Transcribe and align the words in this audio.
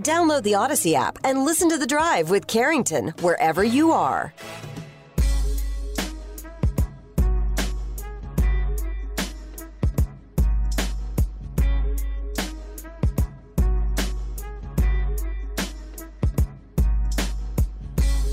Download 0.00 0.42
the 0.42 0.52
Audacy 0.52 0.94
app 0.94 1.18
and 1.24 1.44
listen 1.44 1.68
to 1.68 1.78
The 1.78 1.86
Drive 1.86 2.30
with 2.30 2.46
Carrington 2.46 3.08
wherever 3.20 3.62
you 3.62 3.92
are. 3.92 4.32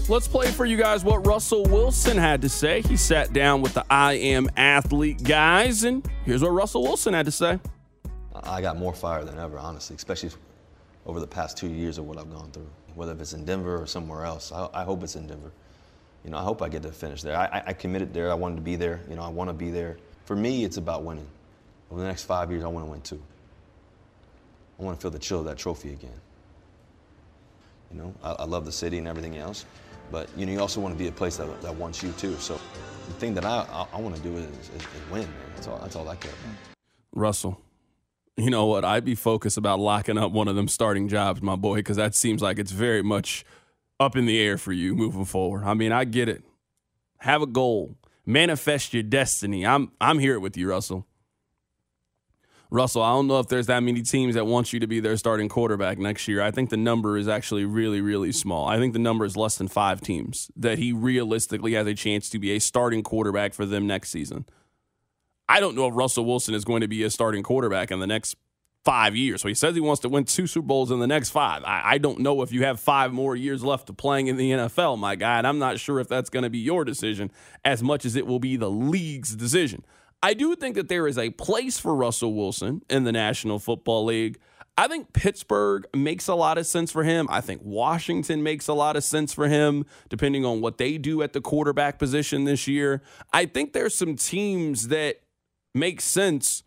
Let's 0.10 0.26
play 0.26 0.48
for 0.52 0.66
you 0.66 0.78
guys 0.78 1.04
what 1.04 1.28
Russell 1.28 1.64
Wilson 1.66 2.18
had 2.18 2.42
to 2.44 2.48
say. 2.48 2.82
He 2.82 2.96
sat 2.96 3.34
down 3.34 3.62
with 3.62 3.74
the 3.74 3.86
I 3.90 4.14
Am 4.14 4.50
Athlete 4.56 5.22
guys, 5.22 5.84
and 5.84 6.08
here's 6.24 6.42
what 6.42 6.52
Russell 6.52 6.84
Wilson 6.84 7.14
had 7.14 7.26
to 7.26 7.32
say. 7.32 7.60
I 8.34 8.62
got 8.62 8.78
more 8.78 8.94
fire 8.94 9.26
than 9.26 9.38
ever, 9.38 9.60
honestly, 9.60 9.98
especially 9.98 10.30
over 11.08 11.20
the 11.20 11.28
past 11.28 11.58
two 11.58 11.70
years 11.70 11.98
of 11.98 12.06
what 12.06 12.20
I've 12.20 12.32
gone 12.32 12.52
through. 12.52 12.70
Whether 12.94 13.14
if 13.14 13.22
it's 13.22 13.34
in 13.34 13.46
Denver 13.46 13.82
or 13.82 13.88
somewhere 13.88 14.26
else, 14.26 14.52
I, 14.52 14.70
I 14.74 14.84
hope 14.84 15.04
it's 15.04 15.16
in 15.16 15.26
Denver. 15.26 15.52
You 16.24 16.32
know, 16.32 16.38
I 16.38 16.44
hope 16.44 16.62
I 16.62 16.70
get 16.70 16.84
to 16.84 16.92
finish 16.92 17.22
there. 17.22 17.38
I, 17.38 17.64
I 17.68 17.74
committed 17.74 18.14
there. 18.14 18.30
I 18.30 18.34
wanted 18.34 18.58
to 18.58 18.62
be 18.62 18.76
there. 18.76 19.00
You 19.10 19.16
know, 19.16 19.24
I 19.24 19.30
want 19.30 19.50
to 19.50 19.54
be 19.54 19.72
there. 19.72 19.98
For 20.26 20.36
me, 20.36 20.66
it's 20.66 20.78
about 20.78 21.04
winning. 21.04 21.28
Over 21.90 22.02
the 22.02 22.08
next 22.08 22.24
five 22.24 22.52
years, 22.52 22.64
I 22.64 22.68
want 22.68 22.86
to 22.86 22.92
win 22.92 23.02
too. 23.02 23.22
I 24.80 24.84
want 24.84 25.00
to 25.00 25.02
feel 25.02 25.12
the 25.12 25.20
chill 25.20 25.40
of 25.40 25.46
that 25.46 25.58
trophy 25.58 25.94
again. 25.94 26.20
You 27.92 28.00
know, 28.00 28.14
I, 28.22 28.32
I 28.34 28.44
love 28.44 28.66
the 28.66 28.72
city 28.72 28.98
and 28.98 29.08
everything 29.08 29.38
else. 29.38 29.66
But 30.12 30.30
you 30.36 30.46
know, 30.46 30.52
you 30.52 30.60
also 30.60 30.82
want 30.82 30.94
to 30.94 31.00
be 31.00 31.08
a 31.08 31.12
place 31.12 31.38
that, 31.38 31.62
that 31.62 31.76
wants 31.76 32.04
you 32.04 32.12
too. 32.14 32.36
So 32.36 32.60
the 33.08 33.14
thing 33.14 33.34
that 33.36 33.46
I, 33.46 33.66
I, 33.72 33.88
I 33.94 34.02
want 34.02 34.16
to 34.16 34.22
do 34.22 34.36
is, 34.36 34.46
is, 34.46 34.70
is, 34.76 35.12
win, 35.12 35.22
man. 35.22 35.32
That's 35.56 35.68
all, 35.68 35.80
that's 35.80 35.96
all 35.96 36.08
I 36.10 36.16
care 36.16 36.32
about. 36.32 36.56
Russell, 37.14 37.62
you 38.38 38.52
know 38.52 38.68
what? 38.68 38.86
I'd 38.86 39.04
be 39.04 39.16
focused 39.16 39.58
about 39.58 39.80
locking 39.80 40.18
up 40.18 40.32
one 40.32 40.48
of 40.48 40.56
them 40.56 40.68
starting 40.68 41.08
jobs, 41.08 41.42
my 41.42 41.56
boy, 41.56 41.78
because 41.78 41.98
that 41.98 42.14
seems 42.14 42.42
like 42.42 42.60
it's 42.60 42.72
very 42.72 43.02
much 43.02 43.44
up 44.00 44.16
in 44.16 44.28
the 44.28 44.40
air 44.40 44.58
for 44.58 44.72
you 44.72 44.96
moving 44.96 45.26
forward. 45.26 45.64
I 45.64 45.74
mean, 45.74 45.92
I 45.92 46.06
get 46.06 46.30
it. 46.30 46.44
Have 47.20 47.42
a 47.42 47.48
goal, 47.48 47.96
manifest 48.26 48.94
your 48.94 49.02
destiny. 49.02 49.66
I'm 49.66 49.92
I'm 50.00 50.20
here 50.20 50.40
with 50.40 50.56
you, 50.56 50.70
Russell. 50.70 51.08
Russell, 52.70 53.02
I 53.02 53.12
don't 53.14 53.28
know 53.28 53.40
if 53.40 53.48
there's 53.48 53.68
that 53.68 53.82
many 53.82 54.02
teams 54.02 54.36
that 54.36 54.46
want 54.46 54.74
you 54.74 54.80
to 54.82 54.88
be 54.88 55.00
their 55.00 55.16
starting 55.16 55.48
quarterback 55.48 55.98
next 55.98 56.28
year. 56.28 56.42
I 56.42 56.52
think 56.52 56.70
the 56.70 56.78
number 56.78 57.18
is 57.18 57.28
actually 57.28 57.64
really, 57.64 58.02
really 58.02 58.34
small. 58.34 58.68
I 58.68 58.78
think 58.78 58.92
the 58.92 59.00
number 59.00 59.24
is 59.24 59.38
less 59.38 59.58
than 59.58 59.70
five 59.70 60.02
teams 60.02 60.52
that 60.58 60.78
he 60.78 60.92
realistically 60.92 61.74
has 61.74 61.88
a 61.88 61.94
chance 61.94 62.30
to 62.30 62.40
be 62.40 62.52
a 62.52 62.60
starting 62.60 63.04
quarterback 63.04 63.54
for 63.54 63.66
them 63.66 63.88
next 63.88 64.10
season. 64.10 64.46
I 65.50 65.60
don't 65.60 65.76
know 65.76 65.88
if 65.88 65.96
Russell 65.96 66.26
Wilson 66.26 66.54
is 66.54 66.66
going 66.66 66.82
to 66.82 66.88
be 66.88 67.04
a 67.04 67.10
starting 67.10 67.44
quarterback 67.44 67.92
in 67.92 68.00
the 68.00 68.08
next 68.08 68.36
five 68.84 69.16
years. 69.16 69.42
So 69.42 69.50
he 69.50 69.54
says 69.54 69.76
he 69.76 69.82
wants 69.82 70.02
to 70.02 70.10
win 70.10 70.24
two 70.24 70.48
Super 70.48 70.66
Bowls 70.66 70.92
in 70.92 71.00
the 71.00 71.08
next 71.08 71.30
five. 71.30 71.62
I, 71.66 71.82
I 71.84 71.98
don't 71.98 72.20
know 72.20 72.42
if 72.42 72.54
you 72.54 72.64
have 72.64 72.80
five 72.80 73.12
more 73.12 73.36
years 73.36 73.64
left 73.64 73.88
to 73.88 73.94
playing 73.94 74.28
in 74.28 74.38
the 74.38 74.52
NFL, 74.52 74.98
my 74.98 75.16
guy. 75.16 75.40
And 75.40 75.48
I'm 75.48 75.60
not 75.60 75.78
sure 75.80 76.00
if 76.00 76.08
that's 76.08 76.30
going 76.30 76.44
to 76.44 76.50
be 76.50 76.60
your 76.60 76.86
decision 76.86 77.30
as 77.66 77.84
much 77.84 78.06
as 78.06 78.16
it 78.16 78.26
will 78.26 78.40
be 78.40 78.56
the 78.56 78.72
league's 78.72 79.36
decision. 79.36 79.84
I 80.24 80.34
do 80.34 80.56
think 80.56 80.76
that 80.76 80.88
there 80.88 81.06
is 81.06 81.18
a 81.18 81.32
place 81.32 81.78
for 81.78 81.96
Russell 81.96 82.34
Wilson 82.34 82.82
in 82.90 83.04
the 83.04 83.12
National 83.12 83.60
Football 83.60 84.06
League. 84.06 84.40
I 84.78 84.88
think 84.88 85.12
Pittsburgh 85.12 85.86
makes 85.94 86.28
a 86.28 86.36
lot 86.36 86.58
of 86.58 86.66
sense 86.66 86.92
for 86.92 87.04
him. 87.04 87.28
I 87.30 87.42
think 87.42 87.62
Washington 87.64 88.42
makes 88.42 88.68
a 88.68 88.74
lot 88.74 88.96
of 88.96 89.04
sense 89.04 89.34
for 89.34 89.48
him, 89.48 89.86
depending 90.08 90.46
on 90.46 90.62
what 90.62 90.78
they 90.78 90.98
do 90.98 91.24
at 91.24 91.34
the 91.34 91.42
quarterback 91.42 91.98
position 92.00 92.46
this 92.46 92.68
year. 92.68 93.02
I 93.34 93.48
think 93.48 93.74
there's 93.74 93.96
some 93.96 94.16
teams 94.16 94.88
that 94.90 95.22
make 95.78 96.02
sense, 96.02 96.64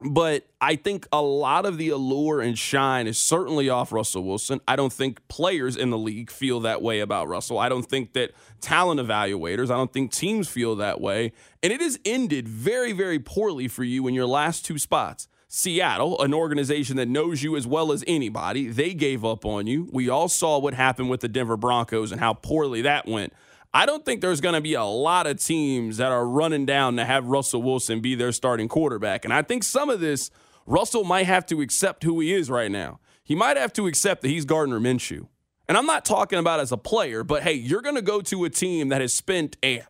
but 0.00 0.46
I 0.60 0.76
think 0.76 1.06
a 1.12 1.22
lot 1.22 1.64
of 1.64 1.78
the 1.78 1.88
allure 1.88 2.40
and 2.40 2.58
shine 2.58 3.06
is 3.06 3.16
certainly 3.16 3.68
off 3.68 3.92
Russell 3.92 4.24
Wilson. 4.24 4.60
I 4.68 4.76
don't 4.76 4.92
think 4.92 5.26
players 5.28 5.76
in 5.76 5.90
the 5.90 5.98
league 5.98 6.30
feel 6.30 6.60
that 6.60 6.82
way 6.82 7.00
about 7.00 7.28
Russell. 7.28 7.58
I 7.58 7.68
don't 7.68 7.86
think 7.86 8.12
that 8.12 8.32
talent 8.60 9.00
evaluators, 9.00 9.70
I 9.70 9.76
don't 9.76 9.92
think 9.92 10.12
teams 10.12 10.48
feel 10.48 10.76
that 10.76 11.00
way. 11.00 11.32
And 11.62 11.72
it 11.72 11.80
has 11.80 11.98
ended 12.04 12.48
very, 12.48 12.92
very 12.92 13.18
poorly 13.18 13.68
for 13.68 13.84
you 13.84 14.06
in 14.06 14.14
your 14.14 14.26
last 14.26 14.64
two 14.64 14.78
spots. 14.78 15.28
Seattle, 15.48 16.20
an 16.20 16.34
organization 16.34 16.96
that 16.96 17.06
knows 17.06 17.42
you 17.42 17.56
as 17.56 17.66
well 17.66 17.92
as 17.92 18.02
anybody, 18.08 18.66
they 18.66 18.92
gave 18.92 19.24
up 19.24 19.46
on 19.46 19.68
you. 19.68 19.88
We 19.92 20.08
all 20.08 20.28
saw 20.28 20.58
what 20.58 20.74
happened 20.74 21.10
with 21.10 21.20
the 21.20 21.28
Denver 21.28 21.56
Broncos 21.56 22.10
and 22.10 22.20
how 22.20 22.34
poorly 22.34 22.82
that 22.82 23.06
went. 23.06 23.32
I 23.76 23.86
don't 23.86 24.04
think 24.04 24.20
there's 24.20 24.40
going 24.40 24.54
to 24.54 24.60
be 24.60 24.74
a 24.74 24.84
lot 24.84 25.26
of 25.26 25.44
teams 25.44 25.96
that 25.96 26.12
are 26.12 26.26
running 26.28 26.64
down 26.64 26.94
to 26.96 27.04
have 27.04 27.26
Russell 27.26 27.60
Wilson 27.60 27.98
be 27.98 28.14
their 28.14 28.30
starting 28.30 28.68
quarterback. 28.68 29.24
And 29.24 29.34
I 29.34 29.42
think 29.42 29.64
some 29.64 29.90
of 29.90 29.98
this, 29.98 30.30
Russell 30.64 31.02
might 31.02 31.26
have 31.26 31.44
to 31.46 31.60
accept 31.60 32.04
who 32.04 32.20
he 32.20 32.32
is 32.32 32.48
right 32.48 32.70
now. 32.70 33.00
He 33.24 33.34
might 33.34 33.56
have 33.56 33.72
to 33.72 33.88
accept 33.88 34.22
that 34.22 34.28
he's 34.28 34.44
Gardner 34.44 34.78
Minshew. 34.78 35.26
And 35.66 35.76
I'm 35.76 35.86
not 35.86 36.04
talking 36.04 36.38
about 36.38 36.60
as 36.60 36.70
a 36.70 36.76
player, 36.76 37.24
but 37.24 37.42
hey, 37.42 37.54
you're 37.54 37.82
going 37.82 37.96
to 37.96 38.02
go 38.02 38.20
to 38.20 38.44
a 38.44 38.50
team 38.50 38.90
that 38.90 39.00
has 39.00 39.12
spent 39.12 39.56
a 39.64 39.82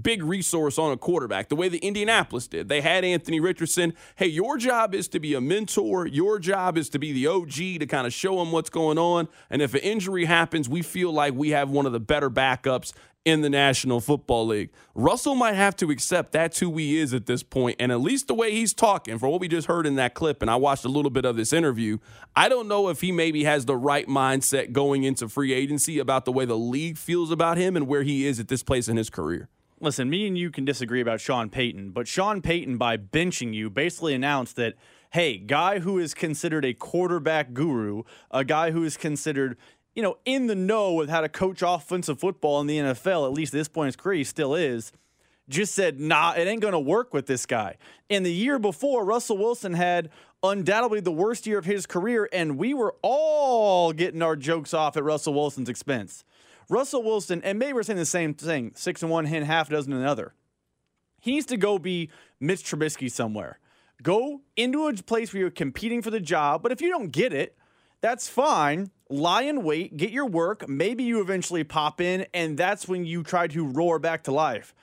big 0.00 0.22
resource 0.22 0.78
on 0.78 0.92
a 0.92 0.96
quarterback, 0.96 1.48
the 1.48 1.56
way 1.56 1.68
the 1.68 1.78
Indianapolis 1.78 2.46
did. 2.46 2.68
They 2.68 2.80
had 2.80 3.04
Anthony 3.04 3.40
Richardson. 3.40 3.94
Hey, 4.16 4.26
your 4.26 4.58
job 4.58 4.94
is 4.94 5.08
to 5.08 5.20
be 5.20 5.34
a 5.34 5.40
mentor. 5.40 6.06
Your 6.06 6.38
job 6.38 6.76
is 6.76 6.88
to 6.90 6.98
be 6.98 7.12
the 7.12 7.26
OG 7.26 7.52
to 7.80 7.86
kind 7.86 8.06
of 8.06 8.12
show 8.12 8.38
them 8.38 8.52
what's 8.52 8.70
going 8.70 8.98
on. 8.98 9.28
And 9.50 9.62
if 9.62 9.74
an 9.74 9.80
injury 9.80 10.26
happens, 10.26 10.68
we 10.68 10.82
feel 10.82 11.12
like 11.12 11.34
we 11.34 11.50
have 11.50 11.70
one 11.70 11.86
of 11.86 11.92
the 11.92 12.00
better 12.00 12.30
backups 12.30 12.92
in 13.24 13.42
the 13.42 13.50
National 13.50 14.00
Football 14.00 14.46
League. 14.46 14.70
Russell 14.94 15.34
might 15.34 15.54
have 15.54 15.76
to 15.76 15.90
accept 15.90 16.32
that's 16.32 16.60
who 16.60 16.74
he 16.76 16.98
is 16.98 17.12
at 17.12 17.26
this 17.26 17.42
point, 17.42 17.76
and 17.78 17.92
at 17.92 18.00
least 18.00 18.26
the 18.26 18.34
way 18.34 18.52
he's 18.52 18.72
talking, 18.72 19.18
for 19.18 19.28
what 19.28 19.40
we 19.40 19.48
just 19.48 19.66
heard 19.66 19.86
in 19.86 19.96
that 19.96 20.14
clip, 20.14 20.40
and 20.40 20.50
I 20.50 20.56
watched 20.56 20.84
a 20.84 20.88
little 20.88 21.10
bit 21.10 21.26
of 21.26 21.36
this 21.36 21.52
interview, 21.52 21.98
I 22.34 22.48
don't 22.48 22.68
know 22.68 22.88
if 22.88 23.02
he 23.02 23.12
maybe 23.12 23.44
has 23.44 23.66
the 23.66 23.76
right 23.76 24.06
mindset 24.06 24.72
going 24.72 25.04
into 25.04 25.28
free 25.28 25.52
agency 25.52 25.98
about 25.98 26.24
the 26.24 26.32
way 26.32 26.46
the 26.46 26.56
league 26.56 26.96
feels 26.96 27.30
about 27.30 27.58
him 27.58 27.76
and 27.76 27.86
where 27.86 28.02
he 28.02 28.26
is 28.26 28.40
at 28.40 28.48
this 28.48 28.62
place 28.62 28.88
in 28.88 28.96
his 28.96 29.10
career. 29.10 29.50
Listen, 29.80 30.10
me 30.10 30.26
and 30.26 30.36
you 30.36 30.50
can 30.50 30.64
disagree 30.64 31.00
about 31.00 31.20
Sean 31.20 31.48
Payton, 31.50 31.90
but 31.90 32.08
Sean 32.08 32.42
Payton, 32.42 32.78
by 32.78 32.96
benching 32.96 33.54
you, 33.54 33.70
basically 33.70 34.12
announced 34.12 34.56
that, 34.56 34.74
hey, 35.10 35.38
guy 35.38 35.78
who 35.78 35.98
is 35.98 36.14
considered 36.14 36.64
a 36.64 36.74
quarterback 36.74 37.52
guru, 37.52 38.02
a 38.30 38.44
guy 38.44 38.72
who 38.72 38.82
is 38.82 38.96
considered, 38.96 39.56
you 39.94 40.02
know, 40.02 40.18
in 40.24 40.48
the 40.48 40.56
know 40.56 40.92
with 40.94 41.08
how 41.08 41.20
to 41.20 41.28
coach 41.28 41.62
offensive 41.64 42.18
football 42.18 42.60
in 42.60 42.66
the 42.66 42.78
NFL, 42.78 43.26
at 43.26 43.32
least 43.32 43.54
at 43.54 43.58
this 43.58 43.68
point 43.68 43.86
in 43.86 43.88
his 43.88 43.96
career, 43.96 44.24
still 44.24 44.54
is, 44.56 44.92
just 45.48 45.74
said, 45.74 46.00
nah, 46.00 46.32
it 46.32 46.46
ain't 46.46 46.60
going 46.60 46.72
to 46.72 46.78
work 46.78 47.14
with 47.14 47.26
this 47.26 47.46
guy. 47.46 47.76
And 48.10 48.26
the 48.26 48.32
year 48.32 48.58
before, 48.58 49.04
Russell 49.04 49.38
Wilson 49.38 49.74
had 49.74 50.10
undoubtedly 50.42 51.00
the 51.00 51.12
worst 51.12 51.46
year 51.46 51.58
of 51.58 51.64
his 51.64 51.86
career, 51.86 52.28
and 52.32 52.58
we 52.58 52.74
were 52.74 52.96
all 53.02 53.92
getting 53.92 54.22
our 54.22 54.36
jokes 54.36 54.74
off 54.74 54.96
at 54.96 55.04
Russell 55.04 55.34
Wilson's 55.34 55.68
expense. 55.68 56.24
Russell 56.68 57.02
Wilson, 57.02 57.40
and 57.42 57.58
maybe 57.58 57.72
we're 57.72 57.82
saying 57.82 57.98
the 57.98 58.06
same 58.06 58.34
thing 58.34 58.72
six 58.74 59.02
and 59.02 59.10
one 59.10 59.24
hand, 59.24 59.44
half 59.44 59.68
a 59.68 59.72
dozen 59.72 59.92
another. 59.92 60.34
He 61.20 61.32
needs 61.32 61.46
to 61.46 61.56
go 61.56 61.78
be 61.78 62.10
Mitch 62.40 62.62
Trubisky 62.62 63.10
somewhere. 63.10 63.58
Go 64.02 64.42
into 64.56 64.86
a 64.86 64.94
place 64.94 65.32
where 65.32 65.40
you're 65.40 65.50
competing 65.50 66.02
for 66.02 66.10
the 66.10 66.20
job, 66.20 66.62
but 66.62 66.70
if 66.70 66.80
you 66.80 66.88
don't 66.88 67.10
get 67.10 67.32
it, 67.32 67.56
that's 68.00 68.28
fine. 68.28 68.90
Lie 69.10 69.42
in 69.42 69.64
wait, 69.64 69.96
get 69.96 70.10
your 70.10 70.26
work. 70.26 70.68
Maybe 70.68 71.02
you 71.02 71.20
eventually 71.20 71.64
pop 71.64 72.00
in, 72.00 72.26
and 72.32 72.56
that's 72.56 72.86
when 72.86 73.04
you 73.04 73.22
try 73.24 73.48
to 73.48 73.66
roar 73.66 73.98
back 73.98 74.24
to 74.24 74.32
life. 74.32 74.74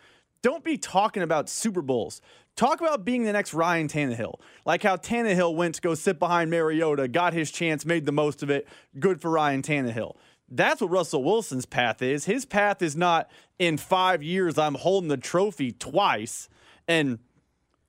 Don't 0.42 0.64
be 0.64 0.78
talking 0.78 1.24
about 1.24 1.50
Super 1.50 1.82
Bowls. 1.82 2.22
Talk 2.56 2.82
about 2.82 3.04
being 3.04 3.24
the 3.24 3.34
next 3.34 3.54
Ryan 3.54 3.88
Tannehill. 3.88 4.40
Like 4.66 4.84
how 4.84 4.96
Tannehill 4.98 5.56
went 5.56 5.76
to 5.76 5.82
go 5.82 5.96
sit 5.96 6.20
behind 6.20 6.50
Mariota, 6.50 7.08
got 7.08 7.34
his 7.34 7.52
chance, 7.52 7.86
made 7.86 8.06
the 8.06 8.12
most 8.12 8.44
of 8.44 8.50
it. 8.50 8.68
Good 9.00 9.22
for 9.22 9.32
Ryan 9.32 9.62
Tannehill. 9.62 10.16
That's 10.50 10.82
what 10.82 10.92
Russell 10.92 11.24
Wilson's 11.24 11.66
path 11.66 12.02
is. 12.02 12.26
His 12.26 12.46
path 12.46 12.82
is 12.82 12.96
not 12.96 13.30
in 13.58 13.78
five 13.78 14.22
years, 14.22 14.58
I'm 14.58 14.76
holding 14.76 15.08
the 15.08 15.18
trophy 15.18 15.72
twice. 15.72 16.50
And 16.88 17.20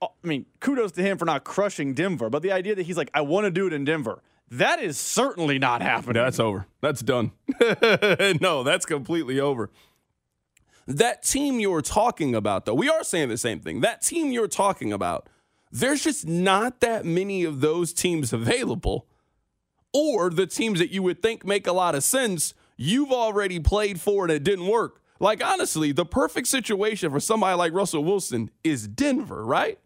uh, 0.01 0.07
I 0.23 0.27
mean, 0.27 0.45
kudos 0.59 0.91
to 0.93 1.01
him 1.01 1.17
for 1.17 1.25
not 1.25 1.43
crushing 1.43 1.93
Denver. 1.93 2.29
But 2.29 2.41
the 2.41 2.51
idea 2.51 2.75
that 2.75 2.83
he's 2.83 2.97
like, 2.97 3.11
I 3.13 3.21
want 3.21 3.45
to 3.45 3.51
do 3.51 3.67
it 3.67 3.73
in 3.73 3.85
Denver, 3.85 4.21
that 4.49 4.79
is 4.79 4.97
certainly 4.97 5.59
not 5.59 5.81
happening. 5.81 6.13
That's 6.13 6.39
over. 6.39 6.67
That's 6.81 7.01
done. 7.01 7.31
no, 8.41 8.63
that's 8.63 8.85
completely 8.85 9.39
over. 9.39 9.69
That 10.87 11.23
team 11.23 11.59
you're 11.59 11.81
talking 11.81 12.33
about, 12.33 12.65
though, 12.65 12.73
we 12.73 12.87
are 12.87 13.03
saying 13.03 13.27
the 13.27 13.37
same 13.37 13.59
thing. 13.59 13.81
That 13.81 14.01
team 14.01 14.31
you're 14.31 14.47
talking 14.47 14.93
about, 14.93 15.27
there's 15.69 16.01
just 16.01 16.25
not 16.25 16.79
that 16.79 17.03
many 17.03 17.43
of 17.43 17.59
those 17.59 17.91
teams 17.91 18.31
available 18.31 19.05
or 19.93 20.29
the 20.29 20.47
teams 20.47 20.79
that 20.79 20.91
you 20.91 21.03
would 21.03 21.21
think 21.21 21.45
make 21.45 21.67
a 21.67 21.71
lot 21.71 21.95
of 21.95 22.03
sense, 22.03 22.53
you've 22.75 23.11
already 23.11 23.59
played 23.59 23.99
for 23.99 24.25
and 24.25 24.31
it 24.31 24.43
didn't 24.43 24.67
work. 24.67 25.01
Like, 25.19 25.43
honestly, 25.43 25.91
the 25.91 26.05
perfect 26.05 26.47
situation 26.47 27.11
for 27.11 27.19
somebody 27.19 27.57
like 27.57 27.73
Russell 27.73 28.03
Wilson 28.03 28.51
is 28.63 28.87
Denver, 28.87 29.43
right? 29.43 29.79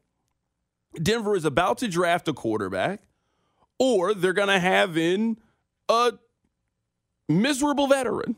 Denver 1.01 1.35
is 1.35 1.45
about 1.45 1.77
to 1.79 1.87
draft 1.87 2.27
a 2.27 2.33
quarterback, 2.33 3.01
or 3.79 4.13
they're 4.13 4.33
going 4.33 4.49
to 4.49 4.59
have 4.59 4.97
in 4.97 5.37
a 5.87 6.13
miserable 7.29 7.87
veteran. 7.87 8.35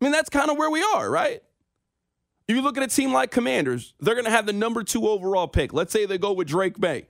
I 0.00 0.04
mean, 0.04 0.12
that's 0.12 0.30
kind 0.30 0.48
of 0.48 0.56
where 0.56 0.70
we 0.70 0.80
are, 0.94 1.10
right? 1.10 1.42
If 2.46 2.54
you 2.54 2.62
look 2.62 2.76
at 2.76 2.84
a 2.84 2.86
team 2.86 3.12
like 3.12 3.32
Commanders, 3.32 3.94
they're 3.98 4.14
going 4.14 4.24
to 4.26 4.30
have 4.30 4.46
the 4.46 4.52
number 4.52 4.84
two 4.84 5.08
overall 5.08 5.48
pick. 5.48 5.72
Let's 5.72 5.92
say 5.92 6.06
they 6.06 6.18
go 6.18 6.32
with 6.32 6.46
Drake 6.46 6.78
Maye 6.78 7.08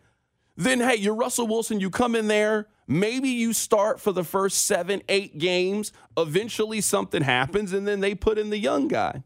then 0.59 0.81
hey, 0.81 0.97
you're 0.97 1.15
Russell 1.15 1.47
Wilson. 1.47 1.79
You 1.79 1.89
come 1.89 2.17
in 2.17 2.27
there. 2.27 2.67
Maybe 2.89 3.29
you 3.29 3.53
start 3.53 4.01
for 4.01 4.13
the 4.13 4.25
first 4.25 4.67
seven, 4.67 5.03
eight 5.09 5.39
games. 5.39 5.93
Eventually, 6.17 6.81
something 6.81 7.23
happens, 7.23 7.73
and 7.73 7.87
then 7.87 8.01
they 8.01 8.15
put 8.15 8.39
in 8.39 8.51
the 8.51 8.59
young 8.59 8.89
guy. 8.89 9.23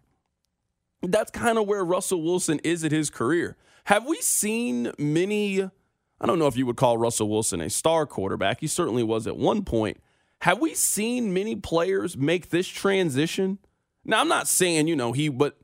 That's 1.00 1.30
kind 1.30 1.56
of 1.56 1.66
where 1.66 1.84
Russell 1.84 2.22
Wilson 2.22 2.60
is 2.62 2.84
at 2.84 2.92
his 2.92 3.08
career. 3.08 3.56
Have 3.84 4.06
we 4.06 4.20
seen 4.20 4.92
many? 4.98 5.62
I 5.62 6.26
don't 6.26 6.38
know 6.38 6.48
if 6.48 6.56
you 6.56 6.66
would 6.66 6.76
call 6.76 6.98
Russell 6.98 7.30
Wilson 7.30 7.62
a 7.62 7.70
star 7.70 8.04
quarterback. 8.04 8.60
He 8.60 8.66
certainly 8.66 9.02
was 9.02 9.26
at 9.26 9.36
one 9.36 9.64
point. 9.64 9.98
Have 10.42 10.60
we 10.60 10.74
seen 10.74 11.32
many 11.32 11.56
players 11.56 12.16
make 12.16 12.50
this 12.50 12.68
transition? 12.68 13.58
Now, 14.04 14.20
I'm 14.20 14.28
not 14.28 14.48
saying, 14.48 14.86
you 14.86 14.96
know, 14.96 15.12
he, 15.12 15.28
but 15.28 15.56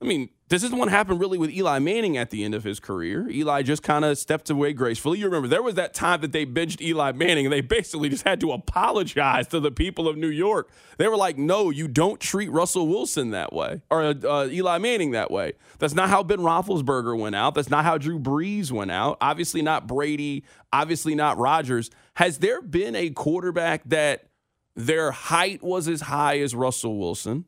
I 0.00 0.04
mean, 0.04 0.28
this 0.48 0.62
isn't 0.62 0.78
what 0.78 0.88
happened 0.88 1.18
really 1.18 1.38
with 1.38 1.50
Eli 1.50 1.80
Manning 1.80 2.16
at 2.16 2.30
the 2.30 2.44
end 2.44 2.54
of 2.54 2.62
his 2.62 2.78
career. 2.78 3.28
Eli 3.28 3.62
just 3.62 3.82
kind 3.82 4.04
of 4.04 4.16
stepped 4.16 4.48
away 4.48 4.72
gracefully. 4.72 5.18
You 5.18 5.24
remember 5.24 5.48
there 5.48 5.62
was 5.62 5.74
that 5.74 5.92
time 5.92 6.20
that 6.20 6.30
they 6.30 6.44
benched 6.44 6.80
Eli 6.80 7.10
Manning 7.12 7.46
and 7.46 7.52
they 7.52 7.60
basically 7.60 8.08
just 8.08 8.22
had 8.22 8.38
to 8.40 8.52
apologize 8.52 9.48
to 9.48 9.58
the 9.58 9.72
people 9.72 10.06
of 10.06 10.16
New 10.16 10.28
York. 10.28 10.70
They 10.98 11.08
were 11.08 11.16
like, 11.16 11.36
"No, 11.36 11.70
you 11.70 11.88
don't 11.88 12.20
treat 12.20 12.50
Russell 12.52 12.86
Wilson 12.86 13.30
that 13.30 13.52
way 13.52 13.82
or 13.90 14.02
uh, 14.02 14.46
Eli 14.46 14.78
Manning 14.78 15.10
that 15.12 15.32
way. 15.32 15.54
That's 15.80 15.94
not 15.94 16.10
how 16.10 16.22
Ben 16.22 16.38
Roethlisberger 16.38 17.18
went 17.18 17.34
out. 17.34 17.56
That's 17.56 17.70
not 17.70 17.84
how 17.84 17.98
Drew 17.98 18.20
Brees 18.20 18.70
went 18.70 18.92
out. 18.92 19.18
Obviously 19.20 19.62
not 19.62 19.88
Brady. 19.88 20.44
Obviously 20.72 21.16
not 21.16 21.38
Rodgers. 21.38 21.90
Has 22.14 22.38
there 22.38 22.62
been 22.62 22.94
a 22.94 23.10
quarterback 23.10 23.82
that 23.86 24.28
their 24.76 25.10
height 25.10 25.62
was 25.62 25.88
as 25.88 26.02
high 26.02 26.38
as 26.38 26.54
Russell 26.54 26.98
Wilson?" 26.98 27.46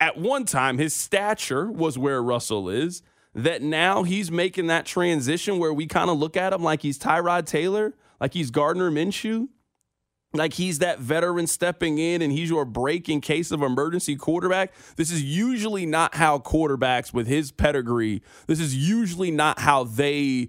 At 0.00 0.16
one 0.18 0.44
time 0.44 0.78
his 0.78 0.94
stature 0.94 1.70
was 1.70 1.98
where 1.98 2.22
Russell 2.22 2.68
is. 2.68 3.02
That 3.32 3.62
now 3.62 4.02
he's 4.02 4.28
making 4.32 4.66
that 4.66 4.86
transition 4.86 5.58
where 5.58 5.72
we 5.72 5.86
kind 5.86 6.10
of 6.10 6.18
look 6.18 6.36
at 6.36 6.52
him 6.52 6.64
like 6.64 6.82
he's 6.82 6.98
Tyrod 6.98 7.46
Taylor, 7.46 7.94
like 8.20 8.34
he's 8.34 8.50
Gardner 8.50 8.90
Minshew, 8.90 9.48
like 10.32 10.54
he's 10.54 10.80
that 10.80 10.98
veteran 10.98 11.46
stepping 11.46 11.98
in 11.98 12.22
and 12.22 12.32
he's 12.32 12.50
your 12.50 12.64
break 12.64 13.08
in 13.08 13.20
case 13.20 13.52
of 13.52 13.62
emergency 13.62 14.16
quarterback. 14.16 14.72
This 14.96 15.12
is 15.12 15.22
usually 15.22 15.86
not 15.86 16.16
how 16.16 16.38
quarterbacks 16.38 17.14
with 17.14 17.28
his 17.28 17.52
pedigree, 17.52 18.20
this 18.48 18.58
is 18.58 18.74
usually 18.76 19.30
not 19.30 19.60
how 19.60 19.84
they 19.84 20.48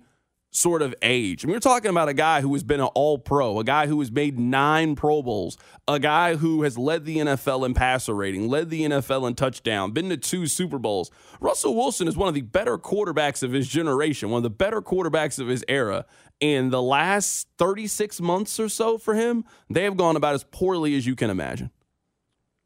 sort 0.51 0.81
of 0.81 0.93
age. 1.01 1.43
I 1.43 1.47
mean, 1.47 1.55
we're 1.55 1.61
talking 1.61 1.89
about 1.89 2.09
a 2.09 2.13
guy 2.13 2.41
who 2.41 2.53
has 2.53 2.63
been 2.63 2.81
an 2.81 2.87
all 2.87 3.17
pro, 3.17 3.59
a 3.59 3.63
guy 3.63 3.87
who 3.87 3.99
has 4.01 4.11
made 4.11 4.37
nine 4.37 4.95
Pro 4.95 5.23
Bowls, 5.23 5.57
a 5.87 5.97
guy 5.97 6.35
who 6.35 6.63
has 6.63 6.77
led 6.77 7.05
the 7.05 7.17
NFL 7.17 7.65
in 7.65 7.73
passer 7.73 8.13
rating, 8.13 8.49
led 8.49 8.69
the 8.69 8.83
NFL 8.83 9.27
in 9.27 9.35
touchdown, 9.35 9.91
been 9.91 10.09
to 10.09 10.17
two 10.17 10.47
Super 10.47 10.77
Bowls. 10.77 11.09
Russell 11.39 11.73
Wilson 11.73 12.07
is 12.07 12.17
one 12.17 12.27
of 12.27 12.33
the 12.33 12.41
better 12.41 12.77
quarterbacks 12.77 13.41
of 13.41 13.53
his 13.53 13.67
generation, 13.67 14.29
one 14.29 14.39
of 14.39 14.43
the 14.43 14.49
better 14.49 14.81
quarterbacks 14.81 15.39
of 15.39 15.47
his 15.47 15.63
era. 15.69 16.05
In 16.41 16.69
the 16.69 16.81
last 16.81 17.47
36 17.57 18.19
months 18.19 18.59
or 18.59 18.67
so 18.67 18.97
for 18.97 19.13
him, 19.13 19.45
they 19.69 19.83
have 19.83 19.95
gone 19.95 20.15
about 20.15 20.33
as 20.33 20.43
poorly 20.43 20.95
as 20.97 21.05
you 21.05 21.15
can 21.15 21.29
imagine. 21.29 21.71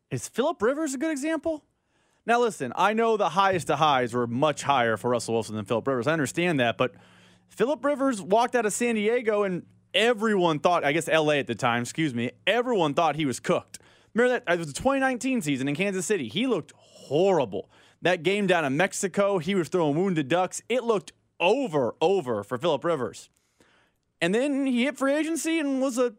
Is 0.10 0.28
Philip 0.28 0.62
Rivers 0.62 0.94
a 0.94 0.98
good 0.98 1.12
example? 1.12 1.64
Now, 2.26 2.40
listen, 2.40 2.74
I 2.76 2.94
know 2.94 3.18
the 3.18 3.30
highest 3.30 3.70
of 3.70 3.78
highs 3.78 4.14
were 4.14 4.26
much 4.26 4.64
higher 4.64 4.98
for 4.98 5.12
Russell 5.12 5.36
Wilson 5.36 5.56
than 5.56 5.66
Philip 5.66 5.86
Rivers. 5.86 6.08
I 6.08 6.14
understand 6.14 6.60
that, 6.60 6.80
but– 6.80 6.96
Philip 7.50 7.84
Rivers 7.84 8.22
walked 8.22 8.56
out 8.56 8.66
of 8.66 8.74
San 8.74 8.96
Diego 8.96 9.44
and 9.44 9.66
everyone 9.94 10.60
thought, 10.60 10.84
I 10.84 10.92
guess 10.92 11.08
LA 11.08 11.34
at 11.34 11.48
the 11.48 11.56
time, 11.56 11.84
excuse 11.84 12.14
me, 12.14 12.32
everyone 12.46 12.94
thought 12.94 13.16
he 13.16 13.26
was 13.26 13.40
cooked. 13.40 13.80
Remember 14.14 14.40
that? 14.40 14.54
It 14.54 14.60
was 14.60 14.68
the 14.68 14.74
2019 14.74 15.42
season 15.42 15.68
in 15.68 15.76
Kansas 15.76 16.06
City. 16.06 16.28
He 16.28 16.48
looked 16.48 16.74
horrible. 16.76 17.70
That 18.02 18.24
game 18.24 18.48
down 18.48 18.66
in 18.66 18.78
Mexico, 18.78 19.40
he 19.40 19.56
was 19.56 19.70
throwing 19.70 19.96
wounded 19.96 20.28
ducks. 20.28 20.62
It 20.70 20.84
looked 20.84 21.14
over, 21.40 21.96
over 22.02 22.44
for 22.44 22.58
Philip 22.58 22.84
Rivers. 22.84 23.30
And 24.22 24.34
then 24.34 24.66
he 24.66 24.86
hit 24.86 24.98
free 24.98 25.14
agency 25.14 25.60
and 25.60 25.82
was 25.82 25.98
a 25.98 26.14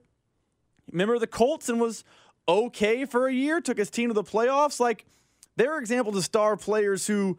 member 0.92 1.14
of 1.14 1.21
the 1.21 1.26
Colts 1.26 1.68
and 1.68 1.80
was 1.80 2.04
okay 2.49 3.04
for 3.04 3.26
a 3.26 3.33
year, 3.33 3.61
took 3.61 3.78
his 3.78 3.90
team 3.90 4.09
to 4.11 4.14
the 4.14 4.23
playoffs. 4.23 4.78
Like, 4.78 5.06
there 5.56 5.73
are 5.73 5.78
examples 5.78 6.16
of 6.16 6.25
star 6.25 6.56
players 6.56 7.06
who 7.06 7.38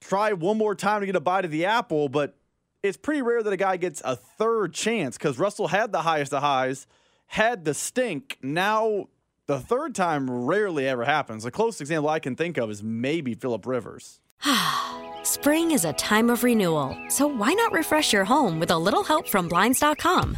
try 0.00 0.32
one 0.32 0.56
more 0.56 0.74
time 0.74 1.00
to 1.00 1.06
get 1.06 1.16
a 1.16 1.20
bite 1.20 1.44
of 1.44 1.50
the 1.50 1.64
apple, 1.64 2.08
but 2.08 2.36
it's 2.82 2.96
pretty 2.96 3.22
rare 3.22 3.42
that 3.42 3.52
a 3.52 3.56
guy 3.56 3.76
gets 3.76 4.00
a 4.04 4.16
third 4.16 4.72
chance 4.72 5.16
because 5.18 5.38
Russell 5.38 5.68
had 5.68 5.92
the 5.92 6.02
highest 6.02 6.32
of 6.32 6.42
highs, 6.42 6.86
had 7.26 7.64
the 7.64 7.74
stink. 7.74 8.38
Now, 8.42 9.08
the 9.46 9.58
third 9.58 9.94
time 9.94 10.30
rarely 10.30 10.86
ever 10.86 11.04
happens. 11.04 11.44
The 11.44 11.50
closest 11.50 11.80
example 11.80 12.08
I 12.08 12.18
can 12.18 12.36
think 12.36 12.56
of 12.56 12.70
is 12.70 12.82
maybe 12.82 13.34
Philip 13.34 13.66
Rivers. 13.66 14.20
Spring 15.24 15.72
is 15.72 15.84
a 15.84 15.92
time 15.94 16.30
of 16.30 16.44
renewal, 16.44 16.96
so 17.08 17.26
why 17.26 17.52
not 17.52 17.72
refresh 17.72 18.12
your 18.12 18.24
home 18.24 18.60
with 18.60 18.70
a 18.70 18.78
little 18.78 19.02
help 19.02 19.28
from 19.28 19.48
Blinds.com? 19.48 20.36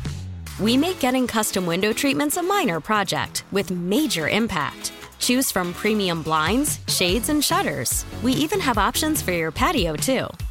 We 0.58 0.76
make 0.76 0.98
getting 1.00 1.26
custom 1.26 1.66
window 1.66 1.92
treatments 1.92 2.36
a 2.36 2.42
minor 2.42 2.80
project 2.80 3.44
with 3.50 3.70
major 3.70 4.28
impact. 4.28 4.92
Choose 5.18 5.50
from 5.50 5.74
premium 5.74 6.22
blinds, 6.22 6.80
shades, 6.88 7.28
and 7.28 7.44
shutters. 7.44 8.04
We 8.22 8.32
even 8.32 8.60
have 8.60 8.78
options 8.78 9.22
for 9.22 9.32
your 9.32 9.50
patio, 9.50 9.94
too. 9.94 10.26